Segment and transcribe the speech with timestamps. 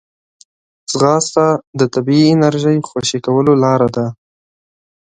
[0.91, 1.45] ځغاسته
[1.79, 4.05] د طبیعي انرژۍ خوشې کولو لاره ده